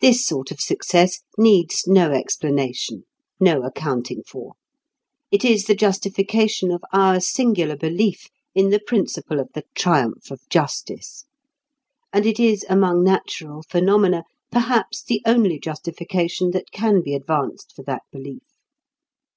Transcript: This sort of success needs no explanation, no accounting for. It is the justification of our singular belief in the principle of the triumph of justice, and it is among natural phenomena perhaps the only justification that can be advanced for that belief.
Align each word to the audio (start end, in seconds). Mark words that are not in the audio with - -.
This 0.00 0.26
sort 0.26 0.50
of 0.50 0.58
success 0.60 1.20
needs 1.38 1.84
no 1.86 2.10
explanation, 2.10 3.04
no 3.38 3.62
accounting 3.62 4.24
for. 4.26 4.54
It 5.30 5.44
is 5.44 5.66
the 5.66 5.76
justification 5.76 6.72
of 6.72 6.82
our 6.92 7.20
singular 7.20 7.76
belief 7.76 8.26
in 8.52 8.70
the 8.70 8.80
principle 8.80 9.38
of 9.38 9.50
the 9.54 9.62
triumph 9.76 10.32
of 10.32 10.40
justice, 10.50 11.24
and 12.12 12.26
it 12.26 12.40
is 12.40 12.64
among 12.68 13.04
natural 13.04 13.62
phenomena 13.62 14.24
perhaps 14.50 15.04
the 15.04 15.22
only 15.24 15.60
justification 15.60 16.50
that 16.50 16.72
can 16.72 17.00
be 17.00 17.14
advanced 17.14 17.74
for 17.76 17.84
that 17.84 18.02
belief. 18.10 18.42